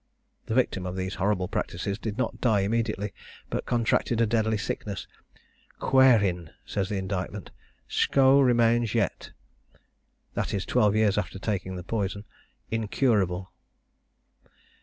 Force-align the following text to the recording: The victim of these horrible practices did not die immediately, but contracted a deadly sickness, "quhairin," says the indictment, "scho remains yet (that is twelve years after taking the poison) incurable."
The 0.47 0.55
victim 0.55 0.87
of 0.87 0.95
these 0.95 1.13
horrible 1.21 1.47
practices 1.47 1.99
did 1.99 2.17
not 2.17 2.41
die 2.41 2.61
immediately, 2.61 3.13
but 3.51 3.67
contracted 3.67 4.19
a 4.19 4.25
deadly 4.25 4.57
sickness, 4.57 5.05
"quhairin," 5.77 6.49
says 6.65 6.89
the 6.89 6.97
indictment, 6.97 7.51
"scho 7.85 8.39
remains 8.39 8.95
yet 8.95 9.29
(that 10.33 10.55
is 10.55 10.65
twelve 10.65 10.95
years 10.95 11.19
after 11.19 11.37
taking 11.37 11.75
the 11.75 11.83
poison) 11.83 12.25
incurable." 12.71 13.51